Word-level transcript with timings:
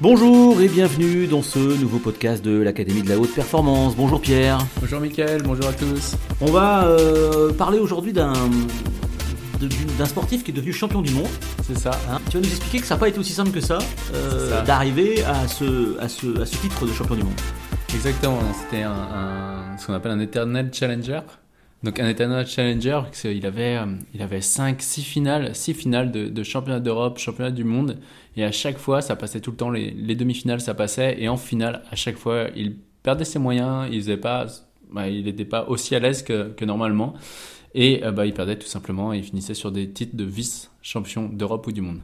Bonjour 0.00 0.60
et 0.60 0.68
bienvenue 0.68 1.26
dans 1.26 1.42
ce 1.42 1.58
nouveau 1.58 1.98
podcast 1.98 2.44
de 2.44 2.60
l'Académie 2.60 3.02
de 3.02 3.08
la 3.08 3.18
Haute 3.18 3.34
Performance. 3.34 3.96
Bonjour 3.96 4.20
Pierre. 4.20 4.58
Bonjour 4.80 5.00
Mickaël, 5.00 5.42
bonjour 5.42 5.66
à 5.66 5.72
tous. 5.72 6.14
On 6.40 6.52
va 6.52 6.84
euh, 6.86 7.52
parler 7.52 7.80
aujourd'hui 7.80 8.12
d'un 8.12 8.32
d'un 9.98 10.04
sportif 10.04 10.44
qui 10.44 10.52
est 10.52 10.54
devenu 10.54 10.72
champion 10.72 11.02
du 11.02 11.12
monde. 11.12 11.26
C'est 11.66 11.76
ça. 11.76 11.90
Hein. 12.08 12.20
tu 12.30 12.36
vas 12.36 12.44
nous 12.44 12.48
expliquer 12.48 12.78
que 12.78 12.86
ça 12.86 12.94
n'a 12.94 13.00
pas 13.00 13.08
été 13.08 13.18
aussi 13.18 13.32
simple 13.32 13.50
que 13.50 13.60
ça, 13.60 13.78
euh, 14.14 14.62
d'arriver 14.64 15.24
à 15.24 15.48
ce, 15.48 15.98
à, 15.98 16.08
ce, 16.08 16.42
à 16.42 16.46
ce 16.46 16.56
titre 16.58 16.86
de 16.86 16.92
champion 16.92 17.16
du 17.16 17.24
monde. 17.24 17.40
Exactement, 17.92 18.38
c'était 18.62 18.84
un, 18.84 19.76
ce 19.78 19.86
qu'on 19.86 19.94
appelle 19.94 20.12
un 20.12 20.20
Eternal 20.20 20.70
Challenger. 20.72 21.20
Donc 21.84 22.00
un 22.00 22.08
Eternal 22.08 22.44
Challenger, 22.44 23.02
il 23.24 23.46
avait, 23.46 23.76
euh, 23.76 23.86
il 24.12 24.20
avait 24.20 24.40
5, 24.40 24.82
6 24.82 25.02
finales, 25.02 25.54
6 25.54 25.74
finales 25.74 26.10
de, 26.10 26.42
championnat 26.42 26.80
d'Europe, 26.80 27.18
championnat 27.18 27.52
du 27.52 27.62
monde. 27.62 27.98
Et 28.36 28.44
à 28.44 28.50
chaque 28.50 28.78
fois, 28.78 29.00
ça 29.00 29.14
passait 29.14 29.40
tout 29.40 29.52
le 29.52 29.56
temps, 29.56 29.70
les, 29.70 29.92
les 29.92 30.16
demi-finales, 30.16 30.60
ça 30.60 30.74
passait. 30.74 31.16
Et 31.20 31.28
en 31.28 31.36
finale, 31.36 31.82
à 31.90 31.96
chaque 31.96 32.16
fois, 32.16 32.48
il 32.56 32.76
perdait 33.04 33.24
ses 33.24 33.38
moyens, 33.38 33.88
il 33.92 33.98
n'était 33.98 34.16
pas, 34.16 34.46
bah, 34.90 35.04
pas 35.50 35.68
aussi 35.68 35.94
à 35.94 36.00
l'aise 36.00 36.22
que, 36.22 36.50
que, 36.50 36.64
normalement. 36.64 37.14
Et 37.74 38.04
euh, 38.04 38.10
bah, 38.10 38.26
il 38.26 38.34
perdait 38.34 38.58
tout 38.58 38.66
simplement 38.66 39.12
et 39.12 39.18
il 39.18 39.24
finissait 39.24 39.54
sur 39.54 39.70
des 39.70 39.88
titres 39.88 40.16
de 40.16 40.24
vice-champion 40.24 41.28
d'Europe 41.28 41.66
ou 41.68 41.72
du 41.72 41.80
monde. 41.80 42.00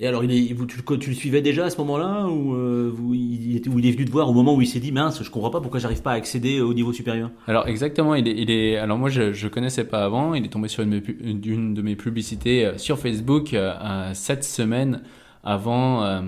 Et 0.00 0.08
alors, 0.08 0.24
est, 0.24 0.28
tu, 0.28 1.10
le 1.10 1.14
suivais 1.14 1.40
déjà 1.40 1.66
à 1.66 1.70
ce 1.70 1.78
moment-là 1.78 2.26
ou, 2.26 2.54
euh, 2.54 2.92
il, 3.12 3.56
il, 3.56 3.86
est 3.86 3.92
venu 3.92 4.04
te 4.04 4.10
voir 4.10 4.28
au 4.28 4.32
moment 4.32 4.56
où 4.56 4.60
il 4.60 4.66
s'est 4.66 4.80
dit 4.80 4.90
mince, 4.90 5.22
je 5.22 5.30
comprends 5.30 5.50
pas 5.50 5.60
pourquoi 5.60 5.78
j'arrive 5.78 6.02
pas 6.02 6.10
à 6.10 6.14
accéder 6.14 6.60
au 6.60 6.74
niveau 6.74 6.92
supérieur? 6.92 7.30
Alors, 7.46 7.68
exactement, 7.68 8.16
il 8.16 8.50
est, 8.50 8.76
alors 8.76 8.98
moi 8.98 9.08
je, 9.08 9.32
je 9.32 9.46
connaissais 9.46 9.84
pas 9.84 10.04
avant, 10.04 10.34
il 10.34 10.44
est 10.44 10.48
tombé 10.48 10.66
sur 10.66 10.82
une, 10.82 11.00
une 11.20 11.74
de 11.74 11.82
mes 11.82 11.94
publicités 11.94 12.66
euh, 12.66 12.76
sur 12.76 12.98
Facebook 12.98 13.54
euh, 13.54 14.10
cette 14.14 14.42
semaine 14.42 15.02
avant, 15.44 16.02
euh, 16.02 16.22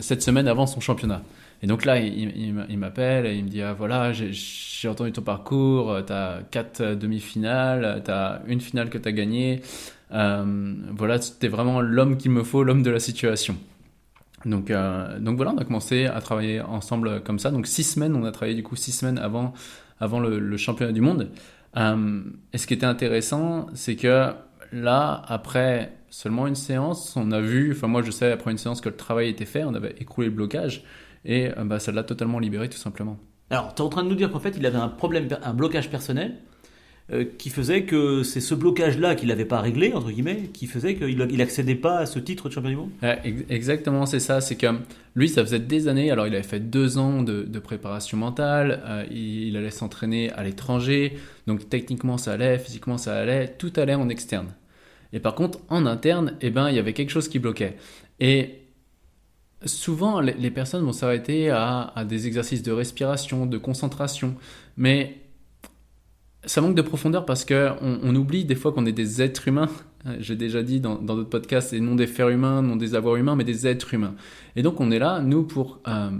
cette 0.00 0.22
semaine 0.22 0.48
avant 0.48 0.66
son 0.66 0.80
championnat. 0.80 1.22
Et 1.62 1.68
donc 1.68 1.84
là, 1.84 2.00
il, 2.00 2.32
il, 2.68 2.78
m'appelle 2.78 3.24
et 3.24 3.36
il 3.36 3.44
me 3.44 3.48
dit 3.48 3.62
ah, 3.62 3.72
voilà, 3.72 4.10
j'ai 4.12 4.88
entendu 4.88 5.12
ton 5.12 5.22
parcours, 5.22 5.96
tu 6.04 6.12
as 6.12 6.40
quatre 6.50 6.82
demi-finales, 6.94 8.02
tu 8.04 8.10
as 8.10 8.42
une 8.48 8.60
finale 8.60 8.90
que 8.90 8.98
tu 8.98 9.08
as 9.08 9.12
gagnée. 9.12 9.60
Euh, 10.12 10.74
voilà, 10.90 11.20
c'était 11.20 11.48
vraiment 11.48 11.80
l'homme 11.80 12.16
qu'il 12.16 12.30
me 12.30 12.42
faut, 12.42 12.64
l'homme 12.64 12.82
de 12.82 12.90
la 12.90 13.00
situation. 13.00 13.56
Donc, 14.44 14.70
euh, 14.70 15.18
donc 15.20 15.36
voilà, 15.36 15.52
on 15.52 15.58
a 15.58 15.64
commencé 15.64 16.06
à 16.06 16.20
travailler 16.20 16.60
ensemble 16.60 17.22
comme 17.22 17.38
ça. 17.38 17.50
Donc 17.50 17.66
six 17.66 17.84
semaines, 17.84 18.14
on 18.14 18.24
a 18.24 18.32
travaillé 18.32 18.56
du 18.56 18.62
coup 18.62 18.76
six 18.76 18.92
semaines 18.92 19.18
avant, 19.18 19.52
avant 20.00 20.20
le, 20.20 20.56
championnat 20.56 20.92
du 20.92 21.00
monde. 21.00 21.30
Euh, 21.76 22.22
et 22.52 22.58
ce 22.58 22.66
qui 22.66 22.74
était 22.74 22.86
intéressant, 22.86 23.66
c'est 23.74 23.96
que 23.96 24.32
là, 24.72 25.22
après 25.26 25.92
seulement 26.10 26.46
une 26.46 26.56
séance, 26.56 27.16
on 27.16 27.30
a 27.32 27.40
vu, 27.40 27.72
enfin 27.72 27.86
moi 27.86 28.02
je 28.02 28.10
sais 28.10 28.30
après 28.30 28.50
une 28.50 28.58
séance 28.58 28.82
que 28.82 28.90
le 28.90 28.96
travail 28.96 29.30
était 29.30 29.46
fait, 29.46 29.64
on 29.64 29.74
avait 29.74 29.94
écroulé 29.98 30.28
le 30.28 30.34
blocage 30.34 30.84
et 31.24 31.48
bah, 31.64 31.78
ça 31.78 31.90
l'a 31.90 32.02
totalement 32.02 32.38
libéré 32.38 32.68
tout 32.68 32.76
simplement. 32.76 33.16
Alors, 33.48 33.74
tu 33.74 33.82
es 33.82 33.84
en 33.84 33.88
train 33.88 34.02
de 34.02 34.08
nous 34.08 34.14
dire 34.14 34.30
qu'en 34.30 34.40
fait, 34.40 34.54
il 34.56 34.64
avait 34.64 34.78
un 34.78 34.88
problème, 34.88 35.28
un 35.42 35.54
blocage 35.54 35.90
personnel 35.90 36.36
qui 37.38 37.50
faisait 37.50 37.82
que 37.82 38.22
c'est 38.22 38.40
ce 38.40 38.54
blocage-là 38.54 39.14
qu'il 39.14 39.28
n'avait 39.28 39.44
pas 39.44 39.60
réglé, 39.60 39.92
entre 39.92 40.10
guillemets, 40.10 40.48
qui 40.52 40.66
faisait 40.66 40.94
qu'il 40.94 41.18
n'accédait 41.18 41.74
pas 41.74 41.98
à 41.98 42.06
ce 42.06 42.18
titre 42.18 42.48
de 42.48 42.54
champion 42.54 42.70
du 42.70 42.76
monde? 42.76 42.90
Exactement, 43.50 44.06
c'est 44.06 44.20
ça. 44.20 44.40
C'est 44.40 44.56
que 44.56 44.66
lui, 45.14 45.28
ça 45.28 45.42
faisait 45.44 45.58
des 45.58 45.88
années, 45.88 46.10
alors 46.10 46.26
il 46.26 46.34
avait 46.34 46.42
fait 46.42 46.60
deux 46.60 46.98
ans 46.98 47.22
de, 47.22 47.58
préparation 47.58 48.16
mentale, 48.16 48.82
euh, 48.86 49.04
il, 49.10 49.56
allait 49.56 49.70
s'entraîner 49.70 50.30
à 50.32 50.42
l'étranger, 50.42 51.16
donc 51.46 51.68
techniquement 51.68 52.18
ça 52.18 52.32
allait, 52.32 52.58
physiquement 52.58 52.98
ça 52.98 53.14
allait, 53.14 53.48
tout 53.58 53.72
allait 53.76 53.94
en 53.94 54.08
externe. 54.08 54.54
Et 55.12 55.20
par 55.20 55.34
contre, 55.34 55.58
en 55.68 55.86
interne, 55.86 56.36
eh 56.40 56.50
ben, 56.50 56.70
il 56.70 56.76
y 56.76 56.78
avait 56.78 56.94
quelque 56.94 57.10
chose 57.10 57.28
qui 57.28 57.38
bloquait. 57.38 57.76
Et 58.20 58.60
souvent, 59.64 60.20
les, 60.20 60.50
personnes 60.50 60.84
vont 60.84 60.92
s'arrêter 60.92 61.50
à 61.50 62.04
des 62.08 62.26
exercices 62.26 62.62
de 62.62 62.72
respiration, 62.72 63.44
de 63.46 63.58
concentration, 63.58 64.34
mais 64.76 65.22
ça 66.44 66.60
manque 66.60 66.74
de 66.74 66.82
profondeur 66.82 67.24
parce 67.24 67.44
que 67.44 67.70
on, 67.80 68.14
oublie 68.14 68.44
des 68.44 68.54
fois 68.54 68.72
qu'on 68.72 68.86
est 68.86 68.92
des 68.92 69.22
êtres 69.22 69.48
humains. 69.48 69.68
J'ai 70.18 70.34
déjà 70.34 70.62
dit 70.62 70.80
dans 70.80 70.96
d'autres 70.96 71.28
podcasts, 71.28 71.72
et 71.72 71.80
non 71.80 71.94
des 71.94 72.08
fers 72.08 72.28
humains, 72.28 72.62
non 72.62 72.74
des 72.74 72.96
avoirs 72.96 73.16
humains, 73.16 73.36
mais 73.36 73.44
des 73.44 73.68
êtres 73.68 73.94
humains. 73.94 74.14
Et 74.56 74.62
donc 74.62 74.80
on 74.80 74.90
est 74.90 74.98
là, 74.98 75.20
nous, 75.20 75.44
pour 75.44 75.80
euh, 75.86 76.10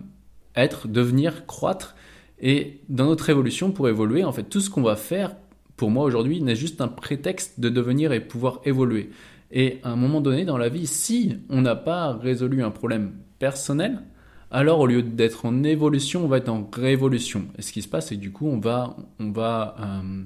être, 0.55 0.87
devenir, 0.87 1.47
croître. 1.47 1.97
Et 2.41 2.81
dans 2.89 3.07
notre 3.07 3.29
évolution, 3.31 3.73
pour 3.73 3.89
évoluer, 3.89 4.25
en 4.25 4.33
fait, 4.33 4.45
tout 4.45 4.61
ce 4.61 4.71
qu'on 4.71 4.83
va 4.83 4.95
faire, 4.95 5.35
pour 5.77 5.91
moi 5.91 6.05
aujourd'hui, 6.05 6.41
n'est 6.43 6.57
juste 6.57 6.81
un 6.81 6.89
prétexte 6.89 7.59
de 7.59 7.69
devenir 7.69 8.13
et 8.13 8.21
pouvoir 8.21 8.61
évoluer. 8.65 9.11
Et 9.51 9.81
à 9.83 9.91
un 9.91 9.97
moment 9.97 10.21
donné 10.21 10.45
dans 10.45 10.59
la 10.59 10.69
vie, 10.69 10.87
si 10.87 11.37
on 11.51 11.63
n'a 11.63 11.77
pas 11.77 12.13
résolu 12.13 12.63
un 12.63 12.71
problème 12.71 13.13
personnel, 13.39 14.03
alors 14.53 14.81
au 14.81 14.87
lieu 14.87 15.03
d'être 15.03 15.47
en 15.47 15.65
évolution, 15.65 16.25
on 16.25 16.29
va 16.29 16.37
être 16.37 16.51
en 16.51 16.69
révolution. 16.73 17.47
Et 17.59 17.63
ce 17.63 17.73
qui 17.73 17.83
se 17.83 17.89
passe, 17.89 18.09
c'est 18.09 18.17
que 18.17 18.21
du 18.21 18.33
coup, 18.33 18.47
on 18.47 18.61
va, 18.61 18.97
on 19.19 19.31
va 19.33 19.75
euh, 19.81 20.23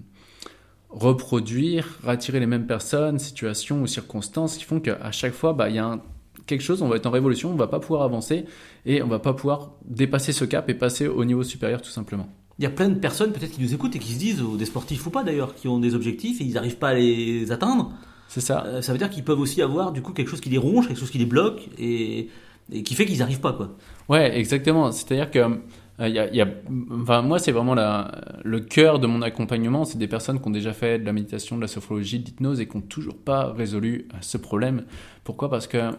reproduire, 0.90 1.98
rattirer 2.02 2.40
les 2.40 2.46
mêmes 2.46 2.66
personnes, 2.66 3.18
situations 3.18 3.82
ou 3.82 3.86
circonstances 3.86 4.56
qui 4.56 4.64
font 4.64 4.80
qu'à 4.80 5.12
chaque 5.12 5.32
fois, 5.32 5.52
bah, 5.52 5.68
il 5.70 5.76
y 5.76 5.78
a 5.78 6.00
quelque 6.46 6.62
chose, 6.62 6.82
on 6.82 6.88
va 6.88 6.96
être 6.96 7.06
en 7.06 7.10
révolution, 7.10 7.52
on 7.52 7.56
va 7.56 7.68
pas 7.68 7.80
pouvoir 7.80 8.02
avancer 8.02 8.44
et 8.84 9.00
on 9.00 9.06
va 9.06 9.20
pas 9.20 9.32
pouvoir 9.32 9.72
dépasser 9.84 10.32
ce 10.32 10.44
cap 10.44 10.68
et 10.68 10.74
passer 10.74 11.06
au 11.06 11.24
niveau 11.24 11.42
supérieur 11.42 11.80
tout 11.80 11.90
simplement. 11.90 12.28
Il 12.58 12.62
y 12.62 12.66
a 12.66 12.70
plein 12.70 12.88
de 12.88 12.98
personnes 12.98 13.32
peut-être 13.32 13.52
qui 13.52 13.62
nous 13.62 13.74
écoutent 13.74 13.94
et 13.96 13.98
qui 13.98 14.12
se 14.12 14.18
disent, 14.18 14.42
ou 14.42 14.56
des 14.56 14.64
sportifs 14.64 15.06
ou 15.06 15.10
pas 15.10 15.22
d'ailleurs, 15.22 15.54
qui 15.54 15.68
ont 15.68 15.78
des 15.78 15.94
objectifs 15.94 16.40
et 16.40 16.44
ils 16.44 16.54
n'arrivent 16.54 16.78
pas 16.78 16.88
à 16.88 16.94
les 16.94 17.52
atteindre. 17.52 17.92
C'est 18.28 18.40
ça. 18.40 18.64
Euh, 18.66 18.82
ça 18.82 18.92
veut 18.92 18.98
dire 18.98 19.10
qu'ils 19.10 19.24
peuvent 19.24 19.38
aussi 19.38 19.62
avoir 19.62 19.92
du 19.92 20.02
coup 20.02 20.12
quelque 20.12 20.28
chose 20.28 20.40
qui 20.40 20.48
les 20.48 20.58
ronge, 20.58 20.88
quelque 20.88 20.98
chose 20.98 21.10
qui 21.10 21.18
les 21.18 21.26
bloque 21.26 21.68
et 21.78 22.28
et 22.72 22.82
qui 22.82 22.94
fait 22.94 23.06
qu'ils 23.06 23.18
n'arrivent 23.18 23.40
pas 23.40 23.52
quoi. 23.52 23.76
Ouais, 24.08 24.36
exactement. 24.36 24.90
C'est-à-dire 24.92 25.30
que 25.30 25.60
euh, 26.00 26.08
y 26.08 26.18
a, 26.18 26.32
y 26.32 26.40
a, 26.40 26.48
enfin, 26.92 27.22
moi, 27.22 27.38
c'est 27.38 27.52
vraiment 27.52 27.74
la, 27.74 28.10
le 28.44 28.60
cœur 28.60 28.98
de 28.98 29.06
mon 29.06 29.22
accompagnement. 29.22 29.84
C'est 29.84 29.98
des 29.98 30.08
personnes 30.08 30.40
qui 30.40 30.46
ont 30.46 30.50
déjà 30.50 30.72
fait 30.72 30.98
de 30.98 31.04
la 31.04 31.12
méditation, 31.12 31.56
de 31.56 31.62
la 31.62 31.68
sophrologie, 31.68 32.18
de 32.18 32.26
l'hypnose 32.26 32.60
et 32.60 32.68
qui 32.68 32.76
n'ont 32.76 32.82
toujours 32.82 33.16
pas 33.16 33.52
résolu 33.52 34.08
euh, 34.12 34.16
ce 34.20 34.36
problème. 34.36 34.84
Pourquoi? 35.24 35.48
Parce 35.48 35.66
que 35.66 35.92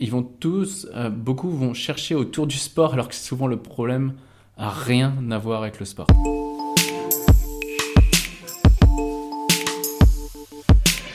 ils 0.00 0.10
vont 0.12 0.22
tous, 0.22 0.86
euh, 0.94 1.10
beaucoup 1.10 1.50
vont 1.50 1.74
chercher 1.74 2.14
autour 2.14 2.46
du 2.46 2.56
sport, 2.56 2.92
alors 2.92 3.08
que 3.08 3.16
souvent 3.16 3.48
le 3.48 3.56
problème 3.56 4.14
a 4.56 4.70
rien 4.70 5.12
à 5.30 5.38
voir 5.38 5.62
avec 5.62 5.80
le 5.80 5.86
sport. 5.86 6.06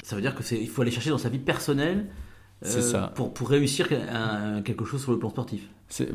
Ça 0.03 0.17
veut 0.17 0.21
dire 0.21 0.35
qu'il 0.35 0.67
faut 0.67 0.81
aller 0.81 0.91
chercher 0.91 1.11
dans 1.11 1.17
sa 1.17 1.29
vie 1.29 1.39
personnelle 1.39 2.07
c'est 2.07 2.32
ça. 2.63 3.11
Pour, 3.15 3.33
pour 3.33 3.49
réussir 3.49 3.87
quelque 4.63 4.85
chose 4.85 5.01
sur 5.01 5.11
le 5.11 5.19
plan 5.19 5.29
sportif. 5.29 5.67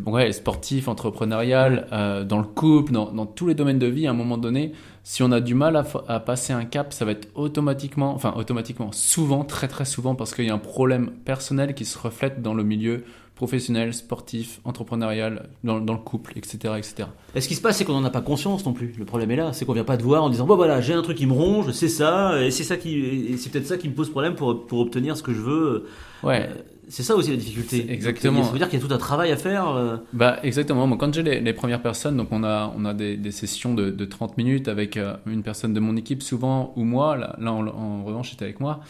Ouais, 0.07 0.33
sportif, 0.33 0.89
entrepreneurial, 0.89 1.87
euh, 1.93 2.25
dans 2.25 2.39
le 2.39 2.45
couple, 2.45 2.93
dans, 2.93 3.13
dans, 3.13 3.27
tous 3.27 3.47
les 3.47 3.55
domaines 3.55 3.79
de 3.79 3.87
vie, 3.87 4.07
à 4.09 4.11
un 4.11 4.15
moment 4.15 4.37
donné, 4.37 4.73
si 5.05 5.23
on 5.23 5.31
a 5.31 5.41
du 5.41 5.55
mal 5.55 5.77
à, 5.77 5.85
à, 6.09 6.21
passer 6.21 6.53
un 6.53 6.65
cap, 6.65 6.93
ça 6.93 7.05
va 7.05 7.13
être 7.13 7.29
automatiquement, 7.37 8.13
enfin 8.13 8.35
automatiquement, 8.37 8.91
souvent, 8.91 9.45
très 9.45 9.69
très 9.69 9.85
souvent, 9.85 10.17
parce 10.17 10.35
qu'il 10.35 10.47
y 10.47 10.51
a 10.51 10.55
un 10.55 10.59
problème 10.59 11.11
personnel 11.25 11.75
qui 11.75 11.85
se 11.85 11.97
reflète 11.97 12.43
dans 12.43 12.55
le 12.55 12.65
milieu 12.65 13.05
professionnel, 13.39 13.95
sportif, 13.95 14.61
entrepreneurial, 14.65 15.49
dans, 15.63 15.79
dans 15.79 15.93
le 15.93 16.01
couple, 16.01 16.33
etc. 16.37 16.75
etc. 16.77 17.09
Et 17.37 17.41
ce 17.41 17.47
qui 17.47 17.55
se 17.55 17.61
passe, 17.61 17.77
c'est 17.77 17.85
qu'on 17.85 17.93
n'en 17.93 18.05
a 18.05 18.11
pas 18.11 18.21
conscience 18.21 18.67
non 18.67 18.73
plus. 18.73 18.95
Le 18.99 19.05
problème 19.05 19.31
est 19.31 19.37
là, 19.37 19.53
c'est 19.53 19.65
qu'on 19.65 19.75
vient 19.75 19.85
pas 19.85 19.97
te 19.97 20.03
voir 20.03 20.25
en 20.25 20.29
disant, 20.29 20.45
bon 20.45 20.57
voilà, 20.57 20.81
j'ai 20.81 20.93
un 20.93 21.03
truc 21.03 21.17
qui 21.17 21.27
me 21.27 21.33
ronge, 21.33 21.71
c'est 21.71 21.89
ça, 21.89 22.43
et 22.43 22.51
c'est 22.51 22.65
ça 22.65 22.77
qui, 22.77 23.39
c'est 23.39 23.53
peut-être 23.53 23.69
ça 23.69 23.77
qui 23.79 23.89
me 23.89 23.95
pose 23.95 24.11
problème 24.11 24.35
pour, 24.35 24.67
pour 24.67 24.81
obtenir 24.81 25.17
ce 25.17 25.23
que 25.23 25.33
je 25.33 25.41
veux. 25.41 25.87
Ouais. 26.25 26.49
Euh, 26.51 26.55
c'est 26.89 27.05
ça 27.05 27.15
aussi 27.15 27.31
la 27.31 27.37
difficulté. 27.37 27.87
Exactement. 27.89 28.43
Ça 28.43 28.51
veut 28.51 28.59
dire 28.59 28.69
qu'il 28.69 28.81
y 28.81 28.83
a 28.83 28.89
tout 28.89 28.93
un 28.93 28.99
travail 28.99 29.31
à 29.31 29.37
faire. 29.37 29.69
Euh. 29.69 29.99
Bah 30.13 30.41
exactement. 30.43 30.89
quand 30.97 31.15
j'ai 31.15 31.23
les, 31.23 31.39
les, 31.39 31.53
premières 31.53 31.83
personnes, 31.83 32.17
donc 32.17 32.33
on 32.33 32.43
a 32.43 32.75
on 32.77 32.85
a 32.87 32.93
des, 32.93 33.17
des 33.17 33.31
sessions 33.31 33.73
de, 33.73 33.91
de, 33.91 34.05
30 34.05 34.37
minutes 34.37 34.67
avec 34.67 34.97
euh, 34.97 35.15
une 35.27 35.45
personne 35.45 35.75
de 35.75 35.81
mon 35.81 35.97
équipe 35.97 36.25
souvent 36.25 36.73
ou 36.75 36.83
moi. 36.83 37.17
Là, 37.17 37.37
là 37.39 37.53
en, 37.53 37.65
en 37.69 38.05
revanche, 38.05 38.31
c'était 38.31 38.47
avec 38.47 38.59
moi. 38.59 38.81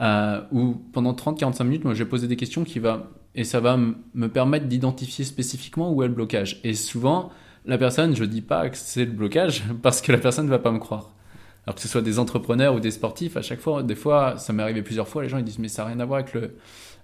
Euh, 0.00 0.40
où 0.50 0.74
pendant 0.92 1.12
30-45 1.12 1.64
minutes, 1.64 1.84
moi, 1.84 1.94
je 1.94 2.02
vais 2.02 2.08
poser 2.08 2.26
des 2.26 2.36
questions 2.36 2.64
qui 2.64 2.80
va 2.80 3.10
et 3.34 3.44
ça 3.44 3.60
va 3.60 3.76
me 3.76 4.28
permettre 4.28 4.66
d'identifier 4.66 5.24
spécifiquement 5.24 5.92
où 5.92 6.02
est 6.02 6.08
le 6.08 6.14
blocage. 6.14 6.60
Et 6.64 6.74
souvent, 6.74 7.30
la 7.64 7.78
personne, 7.78 8.14
je 8.14 8.24
dis 8.24 8.42
pas 8.42 8.68
que 8.68 8.76
c'est 8.76 9.04
le 9.04 9.12
blocage 9.12 9.64
parce 9.82 10.00
que 10.00 10.12
la 10.12 10.18
personne 10.18 10.46
ne 10.46 10.50
va 10.50 10.58
pas 10.58 10.72
me 10.72 10.78
croire. 10.78 11.13
Alors 11.66 11.76
que 11.76 11.80
ce 11.80 11.88
soit 11.88 12.02
des 12.02 12.18
entrepreneurs 12.18 12.74
ou 12.74 12.80
des 12.80 12.90
sportifs, 12.90 13.36
à 13.36 13.42
chaque 13.42 13.60
fois, 13.60 13.82
des 13.82 13.94
fois, 13.94 14.36
ça 14.38 14.52
m'est 14.52 14.62
arrivé 14.62 14.82
plusieurs 14.82 15.08
fois, 15.08 15.22
les 15.22 15.28
gens 15.28 15.38
ils 15.38 15.44
disent 15.44 15.58
mais 15.58 15.68
ça 15.68 15.82
n'a 15.82 15.88
rien 15.88 16.00
à 16.00 16.04
voir 16.04 16.20
avec 16.20 16.34
le, 16.34 16.56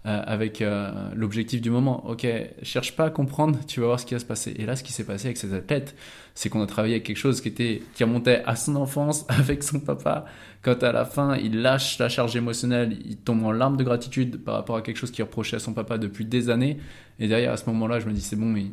euh, 0.06 0.22
avec 0.26 0.62
euh, 0.62 0.90
l'objectif 1.14 1.60
du 1.60 1.68
moment. 1.68 2.08
Ok, 2.08 2.26
cherche 2.62 2.96
pas 2.96 3.04
à 3.04 3.10
comprendre, 3.10 3.58
tu 3.66 3.80
vas 3.80 3.86
voir 3.86 4.00
ce 4.00 4.06
qui 4.06 4.14
va 4.14 4.20
se 4.20 4.24
passer. 4.24 4.54
Et 4.58 4.64
là, 4.64 4.74
ce 4.74 4.82
qui 4.82 4.94
s'est 4.94 5.04
passé 5.04 5.26
avec 5.26 5.36
ces 5.36 5.52
athlètes, 5.52 5.94
c'est 6.34 6.48
qu'on 6.48 6.62
a 6.62 6.66
travaillé 6.66 6.94
avec 6.94 7.04
quelque 7.04 7.18
chose 7.18 7.42
qui 7.42 7.48
était 7.48 7.82
qui 7.94 8.02
remontait 8.04 8.42
à 8.46 8.56
son 8.56 8.76
enfance 8.76 9.26
avec 9.28 9.62
son 9.62 9.78
papa. 9.78 10.24
Quand 10.62 10.82
à 10.82 10.92
la 10.92 11.04
fin, 11.04 11.36
il 11.36 11.60
lâche 11.60 11.98
la 11.98 12.08
charge 12.08 12.34
émotionnelle, 12.34 12.96
il 13.04 13.18
tombe 13.18 13.44
en 13.44 13.52
larmes 13.52 13.76
de 13.76 13.84
gratitude 13.84 14.42
par 14.42 14.54
rapport 14.54 14.76
à 14.76 14.80
quelque 14.80 14.96
chose 14.96 15.10
qu'il 15.10 15.22
reprochait 15.22 15.56
à 15.56 15.60
son 15.60 15.74
papa 15.74 15.98
depuis 15.98 16.24
des 16.24 16.48
années. 16.48 16.78
Et 17.18 17.28
derrière, 17.28 17.52
à 17.52 17.58
ce 17.58 17.66
moment-là, 17.66 18.00
je 18.00 18.06
me 18.06 18.12
dis 18.14 18.22
c'est 18.22 18.36
bon, 18.36 18.56
il, 18.56 18.72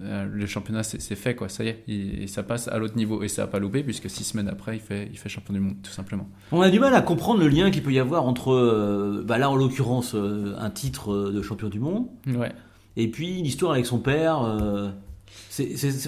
euh, 0.00 0.26
le 0.28 0.46
championnat 0.46 0.82
c'est 0.82 1.14
fait 1.14 1.36
quoi, 1.36 1.48
ça 1.48 1.62
y 1.62 1.68
est, 1.68 1.84
et, 1.86 2.26
ça 2.26 2.42
passe 2.42 2.66
à 2.66 2.78
l'autre 2.78 2.96
niveau 2.96 3.22
et 3.22 3.28
ça 3.28 3.42
n'a 3.42 3.48
pas 3.48 3.60
loupé 3.60 3.84
puisque 3.84 4.10
six 4.10 4.24
semaines 4.24 4.48
après 4.48 4.76
il 4.76 4.80
fait, 4.80 5.08
il 5.12 5.18
fait 5.18 5.28
champion 5.28 5.54
du 5.54 5.60
monde 5.60 5.76
tout 5.82 5.92
simplement. 5.92 6.28
On 6.50 6.60
a 6.62 6.70
du 6.70 6.80
mal 6.80 6.94
à 6.94 7.00
comprendre 7.00 7.38
le 7.38 7.48
lien 7.48 7.70
qu'il 7.70 7.82
peut 7.82 7.92
y 7.92 8.00
avoir 8.00 8.26
entre, 8.26 8.52
euh, 8.52 9.22
bah 9.24 9.38
là 9.38 9.50
en 9.50 9.54
l'occurrence, 9.54 10.14
euh, 10.16 10.56
un 10.58 10.70
titre 10.70 11.30
de 11.30 11.42
champion 11.42 11.68
du 11.68 11.78
monde. 11.78 12.06
Ouais. 12.26 12.50
et 12.96 13.08
puis 13.08 13.38
une 13.38 13.46
histoire 13.46 13.72
avec 13.72 13.86
son 13.86 13.98
père. 13.98 14.40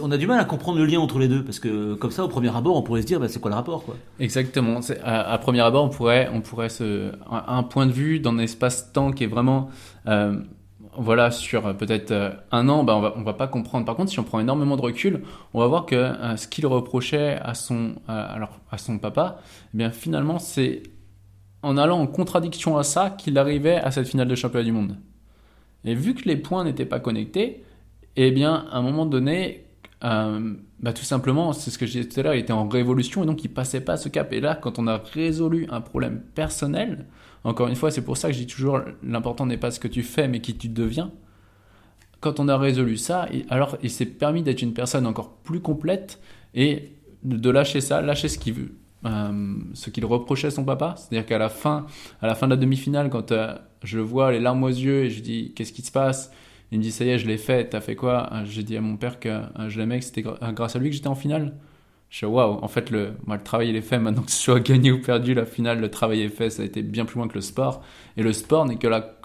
on 0.02 0.10
a 0.10 0.16
du 0.16 0.26
mal 0.26 0.40
à 0.40 0.44
comprendre 0.44 0.78
le 0.78 0.86
lien 0.86 0.98
entre 0.98 1.20
les 1.20 1.28
deux 1.28 1.44
parce 1.44 1.60
que 1.60 1.94
comme 1.94 2.10
ça, 2.10 2.24
au 2.24 2.28
premier 2.28 2.54
abord, 2.56 2.76
on 2.76 2.82
pourrait 2.82 3.02
se 3.02 3.06
dire, 3.06 3.20
bah, 3.20 3.28
c'est 3.28 3.40
quoi 3.40 3.50
le 3.50 3.56
rapport, 3.56 3.84
quoi 3.84 3.96
Exactement. 4.18 4.80
À, 5.04 5.32
à 5.32 5.38
premier 5.38 5.60
abord, 5.60 5.84
on 5.84 5.90
pourrait, 5.90 6.28
on 6.32 6.40
pourrait 6.40 6.70
se, 6.70 7.12
un, 7.30 7.44
un 7.46 7.62
point 7.62 7.86
de 7.86 7.92
vue 7.92 8.18
dans 8.18 8.32
un 8.32 8.38
espace-temps 8.38 9.12
qui 9.12 9.22
est 9.22 9.28
vraiment, 9.28 9.70
euh, 10.08 10.40
voilà, 10.96 11.30
sur 11.30 11.66
euh, 11.66 11.72
peut-être 11.72 12.10
euh, 12.10 12.30
un 12.50 12.68
an, 12.68 12.84
bah, 12.84 12.96
on 12.96 13.00
va, 13.00 13.10
va 13.10 13.32
pas 13.34 13.48
comprendre. 13.48 13.84
Par 13.84 13.96
contre, 13.96 14.10
si 14.10 14.18
on 14.20 14.24
prend 14.24 14.40
énormément 14.40 14.76
de 14.76 14.82
recul, 14.82 15.22
on 15.54 15.60
va 15.60 15.66
voir 15.66 15.86
que 15.86 15.94
euh, 15.94 16.36
ce 16.36 16.48
qu'il 16.48 16.66
reprochait 16.66 17.38
à 17.42 17.54
son, 17.54 17.96
alors, 18.08 18.60
à 18.70 18.78
son 18.78 18.98
papa, 18.98 19.40
eh 19.74 19.78
bien 19.78 19.90
finalement, 19.90 20.38
c'est 20.38 20.82
en 21.62 21.76
allant 21.76 22.00
en 22.00 22.06
contradiction 22.06 22.76
à 22.78 22.84
ça 22.84 23.10
qu'il 23.10 23.38
arrivait 23.38 23.76
à 23.76 23.90
cette 23.90 24.08
finale 24.08 24.28
de 24.28 24.34
championnat 24.34 24.64
du 24.64 24.72
monde. 24.72 24.96
Et 25.84 25.94
vu 25.94 26.14
que 26.14 26.28
les 26.28 26.36
points 26.36 26.64
n'étaient 26.64 26.86
pas 26.86 27.00
connectés, 27.00 27.64
eh 28.16 28.30
bien, 28.30 28.66
à 28.70 28.78
un 28.78 28.82
moment 28.82 29.06
donné, 29.06 29.65
euh, 30.04 30.54
bah, 30.80 30.92
tout 30.92 31.04
simplement, 31.04 31.52
c'est 31.52 31.70
ce 31.70 31.78
que 31.78 31.86
je 31.86 31.92
disais 31.92 32.08
tout 32.08 32.20
à 32.20 32.22
l'heure, 32.22 32.34
il 32.34 32.40
était 32.40 32.52
en 32.52 32.68
révolution 32.68 33.22
et 33.22 33.26
donc 33.26 33.44
il 33.44 33.48
passait 33.48 33.80
pas 33.80 33.96
ce 33.96 34.08
cap. 34.08 34.32
Et 34.32 34.40
là, 34.40 34.54
quand 34.54 34.78
on 34.78 34.86
a 34.86 34.98
résolu 34.98 35.66
un 35.70 35.80
problème 35.80 36.20
personnel, 36.34 37.06
encore 37.44 37.68
une 37.68 37.76
fois, 37.76 37.90
c'est 37.90 38.02
pour 38.04 38.16
ça 38.16 38.28
que 38.28 38.34
je 38.34 38.40
dis 38.40 38.46
toujours, 38.46 38.80
l'important 39.02 39.46
n'est 39.46 39.56
pas 39.58 39.70
ce 39.70 39.80
que 39.80 39.88
tu 39.88 40.02
fais, 40.02 40.28
mais 40.28 40.40
qui 40.40 40.56
tu 40.56 40.68
deviens. 40.68 41.12
Quand 42.20 42.40
on 42.40 42.48
a 42.48 42.56
résolu 42.58 42.96
ça, 42.96 43.28
alors 43.50 43.76
il 43.82 43.90
s'est 43.90 44.06
permis 44.06 44.42
d'être 44.42 44.62
une 44.62 44.72
personne 44.74 45.06
encore 45.06 45.36
plus 45.38 45.60
complète 45.60 46.20
et 46.54 46.92
de 47.22 47.50
lâcher 47.50 47.80
ça, 47.80 48.00
lâcher 48.02 48.28
ce 48.28 48.38
qu'il 48.38 48.54
veut. 48.54 48.74
euh, 49.04 49.54
ce 49.74 49.90
qu'il 49.90 50.04
reprochait 50.04 50.48
à 50.48 50.50
son 50.50 50.64
papa, 50.64 50.94
c'est-à-dire 50.96 51.26
qu'à 51.26 51.38
la 51.38 51.48
fin, 51.48 51.86
à 52.22 52.26
la 52.26 52.34
fin 52.34 52.46
de 52.46 52.52
la 52.52 52.56
demi-finale, 52.56 53.10
quand 53.10 53.32
euh, 53.32 53.54
je 53.82 53.98
vois 54.00 54.32
les 54.32 54.40
larmes 54.40 54.64
aux 54.64 54.68
yeux 54.68 55.04
et 55.04 55.10
je 55.10 55.20
dis 55.20 55.52
qu'est-ce 55.54 55.72
qui 55.72 55.82
se 55.82 55.92
passe, 55.92 56.32
il 56.72 56.78
me 56.78 56.82
dit 56.82 56.92
ça 56.92 57.04
y 57.04 57.10
est, 57.10 57.18
je 57.18 57.26
l'ai 57.26 57.38
fait, 57.38 57.68
t'as 57.70 57.80
fait 57.80 57.96
quoi? 57.96 58.28
Euh, 58.32 58.44
J'ai 58.44 58.62
dit 58.62 58.76
à 58.76 58.80
mon 58.80 58.96
père 58.96 59.20
que 59.20 59.28
euh, 59.28 59.68
je 59.68 59.78
l'aimais, 59.78 59.98
que 60.00 60.04
c'était 60.04 60.22
gra- 60.22 60.52
grâce 60.52 60.76
à 60.76 60.78
lui 60.78 60.90
que 60.90 60.96
j'étais 60.96 61.08
en 61.08 61.14
finale. 61.14 61.54
Je 62.10 62.18
suis 62.18 62.26
waouh, 62.26 62.58
en 62.62 62.68
fait, 62.68 62.90
le, 62.90 63.14
travail 63.44 63.70
il 63.70 63.76
est 63.76 63.80
fait. 63.82 63.98
Maintenant 63.98 64.22
que 64.22 64.30
ce 64.30 64.38
soit 64.38 64.60
gagné 64.60 64.92
ou 64.92 65.00
perdu, 65.02 65.34
la 65.34 65.44
finale, 65.46 65.80
le 65.80 65.90
travail 65.90 66.22
est 66.22 66.28
fait. 66.28 66.50
Ça 66.50 66.62
a 66.62 66.64
été 66.64 66.82
bien 66.82 67.04
plus 67.04 67.16
loin 67.18 67.28
que 67.28 67.34
le 67.34 67.40
sport. 67.40 67.82
Et 68.16 68.22
le 68.22 68.32
sport 68.32 68.64
n'est 68.66 68.76
que 68.76 68.86
la, 68.86 69.16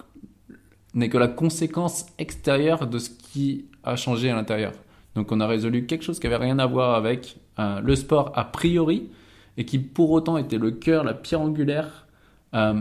que 1.08 1.18
la 1.18 1.28
conséquence 1.28 2.06
extérieure 2.18 2.86
de 2.86 2.98
ce 2.98 3.10
qui 3.10 3.66
a 3.84 3.96
changé 3.96 4.30
à 4.30 4.34
l'intérieur. 4.34 4.72
Donc, 5.14 5.30
on 5.32 5.40
a 5.40 5.46
résolu 5.46 5.86
quelque 5.86 6.02
chose 6.02 6.18
qui 6.18 6.26
avait 6.26 6.36
rien 6.36 6.58
à 6.58 6.66
voir 6.66 6.94
avec 6.94 7.36
euh, 7.58 7.80
le 7.80 7.94
sport 7.96 8.32
a 8.34 8.44
priori 8.44 9.10
et 9.56 9.64
qui 9.64 9.78
pour 9.78 10.10
autant 10.10 10.38
était 10.38 10.58
le 10.58 10.70
cœur, 10.70 11.04
la 11.04 11.14
pierre 11.14 11.40
angulaire 11.40 12.06
euh, 12.54 12.74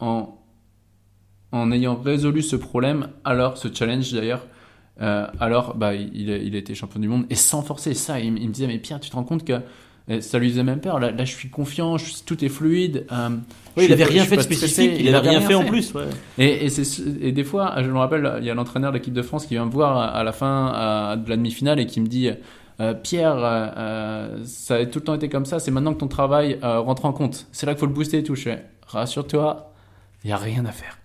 en, 0.00 0.35
en 1.52 1.70
ayant 1.72 1.94
résolu 1.96 2.42
ce 2.42 2.56
problème, 2.56 3.08
alors 3.24 3.56
ce 3.56 3.68
challenge 3.72 4.12
d'ailleurs, 4.12 4.46
euh, 5.00 5.26
alors 5.40 5.74
bah, 5.76 5.94
il, 5.94 6.28
il 6.28 6.54
était 6.54 6.74
champion 6.74 7.00
du 7.00 7.08
monde 7.08 7.24
et 7.30 7.34
sans 7.34 7.62
forcer 7.62 7.94
ça, 7.94 8.18
il, 8.18 8.26
il 8.38 8.48
me 8.48 8.52
disait 8.52 8.66
mais 8.66 8.78
Pierre 8.78 8.98
tu 9.00 9.10
te 9.10 9.14
rends 9.16 9.24
compte 9.24 9.44
que 9.44 9.60
et 10.08 10.20
ça 10.20 10.38
lui 10.38 10.50
faisait 10.50 10.62
même 10.62 10.80
peur, 10.80 11.00
là, 11.00 11.10
là 11.10 11.24
je 11.24 11.32
suis 11.34 11.50
confiant, 11.50 11.98
je- 11.98 12.22
tout 12.24 12.44
est 12.44 12.48
fluide. 12.48 13.06
euh, 13.10 13.28
Oui, 13.30 13.38
il 13.78 13.82
suis 13.84 13.92
avait 13.92 14.04
pas- 14.04 14.10
rien 14.10 14.24
fait 14.24 14.36
de 14.36 14.42
spécifique, 14.42 14.92
il 15.00 15.12
avait 15.14 15.30
rien 15.30 15.40
fait 15.40 15.54
en 15.54 15.64
plus. 15.64 15.92
ouais. 15.94 16.04
et, 16.38 16.66
et, 17.26 17.32
des 17.32 17.42
fois, 17.44 17.74
je 17.82 17.90
me 17.90 17.98
rappelle, 17.98 18.34
il 18.38 18.44
y 18.46 18.50
a 18.50 18.54
l'entraîneur 18.54 18.92
de 18.92 18.98
l'équipe 18.98 19.12
de 19.12 19.22
France 19.22 19.46
qui 19.46 19.54
vient 19.54 19.64
me 19.66 19.70
voir 19.72 19.98
à 20.14 20.22
la 20.22 20.30
fin 20.32 20.70
à- 20.72 21.16
de 21.16 21.28
la 21.28 21.36
demi-finale 21.36 21.80
et 21.80 21.86
qui 21.86 22.00
me 22.00 22.06
dit 22.06 22.30
euh, 22.80 22.94
Pierre, 22.94 23.34
euh, 23.36 23.66
euh, 23.76 24.38
ça 24.44 24.76
a 24.76 24.86
tout 24.86 25.00
le 25.00 25.04
temps 25.06 25.14
été 25.14 25.28
comme 25.28 25.44
ça, 25.44 25.58
c'est 25.58 25.72
maintenant 25.72 25.92
que 25.92 25.98
ton 25.98 26.08
travail 26.08 26.58
euh, 26.62 26.78
rentre 26.78 27.04
en 27.04 27.12
compte. 27.12 27.46
C'est 27.50 27.66
là 27.66 27.72
qu'il 27.72 27.80
faut 27.80 27.86
le 27.86 27.92
booster 27.92 28.18
et 28.18 28.22
tout. 28.22 28.36
Je 28.36 28.42
fais 28.42 28.64
Rassure-toi, 28.86 29.72
il 30.22 30.28
n'y 30.28 30.32
a 30.32 30.36
rien 30.36 30.64
à 30.66 30.72
faire. 30.72 30.98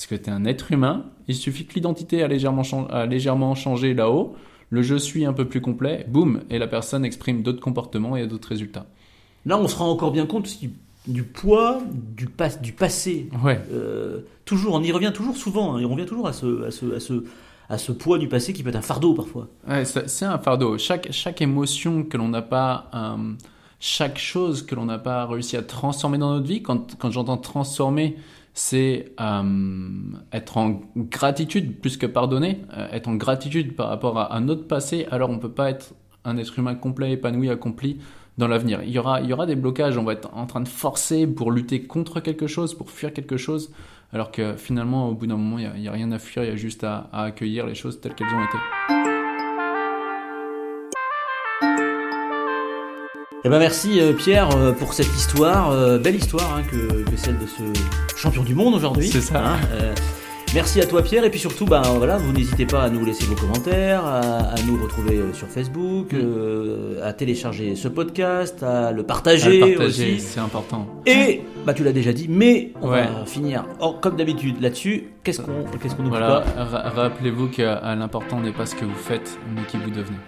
Parce 0.00 0.06
que 0.06 0.14
tu 0.14 0.30
es 0.30 0.32
un 0.32 0.46
être 0.46 0.72
humain, 0.72 1.04
il 1.28 1.34
suffit 1.34 1.66
que 1.66 1.74
l'identité 1.74 2.22
a 2.22 2.26
légèrement, 2.26 2.62
a 2.88 3.04
légèrement 3.04 3.54
changé 3.54 3.92
là-haut, 3.92 4.34
le 4.70 4.80
je 4.80 4.94
suis 4.96 5.26
un 5.26 5.34
peu 5.34 5.44
plus 5.46 5.60
complet, 5.60 6.06
boum, 6.08 6.40
et 6.48 6.58
la 6.58 6.66
personne 6.66 7.04
exprime 7.04 7.42
d'autres 7.42 7.60
comportements 7.60 8.16
et 8.16 8.26
d'autres 8.26 8.48
résultats. 8.48 8.86
Là, 9.44 9.58
on 9.58 9.68
se 9.68 9.76
rend 9.76 9.90
encore 9.90 10.10
bien 10.10 10.24
compte 10.24 10.48
du, 11.06 11.22
poids 11.22 11.82
du, 11.92 12.24
pas- 12.24 12.48
du 12.48 12.72
passé. 12.72 13.28
Ouais. 13.44 13.60
Euh, 13.70 14.20
toujours, 14.46 14.72
on 14.72 14.82
y 14.82 14.90
revient 14.90 15.12
toujours 15.14 15.36
souvent. 15.36 15.76
hein, 15.76 15.84
on 15.84 15.90
revient 15.90 16.06
toujours 16.06 16.28
à 16.28 16.32
ce, 16.32 16.64
à, 16.64 16.70
ce, 16.70 16.94
à, 16.94 17.00
ce, 17.00 17.24
à 17.68 17.76
ce 17.76 17.92
poids 17.92 18.16
du 18.16 18.26
passé 18.26 18.54
qui 18.54 18.62
peut 18.62 18.70
être 18.70 18.76
un 18.76 18.80
fardeau 18.80 19.12
parfois. 19.12 19.48
Ouais, 19.68 19.84
c'est 19.84 20.24
un 20.24 20.38
fardeau. 20.38 20.78
Chaque, 20.78 21.08
chaque 21.10 21.42
émotion 21.42 22.04
que 22.04 22.16
l'on 22.16 22.28
n'a 22.28 22.40
pas, 22.40 22.90
euh, 22.94 23.34
chaque 23.80 24.16
chose 24.16 24.62
que 24.62 24.74
l'on 24.74 24.86
n'a 24.86 24.98
pas 24.98 25.26
réussi 25.26 25.58
à 25.58 25.62
transformer 25.62 26.16
dans 26.16 26.32
notre 26.32 26.46
vie, 26.46 26.62
quand, 26.62 26.96
quand 26.98 27.10
j'entends 27.10 27.36
transformer, 27.36 28.16
c'est 28.54 29.12
euh, 29.20 29.42
être 30.32 30.56
en 30.56 30.80
gratitude 30.96 31.80
plus 31.80 31.96
que 31.96 32.06
pardonner, 32.06 32.62
euh, 32.76 32.88
être 32.90 33.08
en 33.08 33.14
gratitude 33.14 33.76
par 33.76 33.88
rapport 33.88 34.18
à 34.18 34.34
un 34.34 34.48
autre 34.48 34.66
passé, 34.66 35.06
alors 35.10 35.30
on 35.30 35.38
peut 35.38 35.52
pas 35.52 35.70
être 35.70 35.94
un 36.24 36.36
être 36.36 36.58
humain 36.58 36.74
complet, 36.74 37.12
épanoui, 37.12 37.48
accompli 37.48 38.00
dans 38.38 38.48
l'avenir. 38.48 38.82
Il 38.82 38.90
y 38.90 38.98
aura, 38.98 39.20
il 39.20 39.28
y 39.28 39.32
aura 39.32 39.46
des 39.46 39.56
blocages, 39.56 39.96
on 39.96 40.04
va 40.04 40.12
être 40.12 40.30
en 40.34 40.46
train 40.46 40.60
de 40.60 40.68
forcer 40.68 41.26
pour 41.26 41.52
lutter 41.52 41.82
contre 41.82 42.20
quelque 42.20 42.46
chose, 42.46 42.74
pour 42.74 42.90
fuir 42.90 43.12
quelque 43.12 43.36
chose, 43.36 43.70
alors 44.12 44.30
que 44.30 44.56
finalement, 44.56 45.08
au 45.08 45.14
bout 45.14 45.26
d'un 45.26 45.36
moment, 45.36 45.58
il 45.58 45.80
n'y 45.80 45.88
a, 45.88 45.92
rien 45.92 46.10
à 46.12 46.18
fuir, 46.18 46.42
il 46.44 46.50
y 46.50 46.52
a 46.52 46.56
juste 46.56 46.84
à 46.84 47.08
accueillir 47.12 47.66
les 47.66 47.74
choses 47.74 48.00
telles 48.00 48.14
qu'elles 48.14 48.34
ont 48.34 48.44
été. 48.44 48.99
Eh 53.42 53.48
ben 53.48 53.58
merci 53.58 54.00
euh, 54.00 54.12
Pierre 54.12 54.54
euh, 54.54 54.72
pour 54.72 54.92
cette 54.92 55.06
histoire, 55.16 55.70
euh, 55.70 55.98
belle 55.98 56.16
histoire 56.16 56.56
hein, 56.56 56.62
que, 56.70 57.02
que 57.10 57.16
celle 57.16 57.38
de 57.38 57.46
ce 57.46 58.16
champion 58.16 58.42
du 58.42 58.54
monde 58.54 58.74
aujourd'hui. 58.74 59.08
C'est 59.08 59.22
ça. 59.22 59.42
hein, 59.54 59.58
merci 60.52 60.78
à 60.82 60.84
toi 60.86 61.00
Pierre 61.02 61.24
et 61.24 61.30
puis 61.30 61.38
surtout 61.40 61.64
ben 61.64 61.80
voilà 61.80 62.18
vous 62.18 62.32
n'hésitez 62.32 62.66
pas 62.66 62.82
à 62.82 62.90
nous 62.90 63.02
laisser 63.02 63.24
vos 63.24 63.34
commentaires, 63.36 64.04
à, 64.04 64.18
à 64.20 64.62
nous 64.66 64.82
retrouver 64.82 65.20
sur 65.32 65.46
Facebook, 65.48 66.12
Mm. 66.12 67.02
à 67.02 67.14
télécharger 67.14 67.76
ce 67.76 67.88
podcast, 67.88 68.62
à 68.62 68.92
le 68.92 69.00
À 69.00 69.04
partager, 69.04 69.58
le 69.60 69.76
partager, 69.76 70.16
aussi. 70.16 70.20
c'est 70.20 70.40
important. 70.40 70.86
Et 71.06 71.40
bah 71.64 71.72
tu 71.72 71.82
l'as 71.82 71.92
déjà 71.92 72.12
dit, 72.12 72.26
mais 72.28 72.72
on 72.82 72.90
Ouais. 72.90 73.06
va 73.06 73.24
finir 73.24 73.64
oh, 73.80 73.94
comme 74.02 74.16
d'habitude 74.16 74.60
là-dessus. 74.60 75.04
Qu'est-ce 75.24 75.40
qu'on 75.40 75.64
qu'est-ce 75.82 75.94
qu'on 75.94 76.04
Voilà, 76.04 76.44
rappelez-vous 76.94 77.48
que 77.48 77.62
l'important 77.62 78.38
n'est 78.40 78.52
pas 78.52 78.66
ce 78.66 78.74
que 78.74 78.84
vous 78.84 78.94
faites, 78.94 79.38
mais 79.54 79.62
qui 79.66 79.78
vous 79.78 79.90
devenez. 79.90 80.18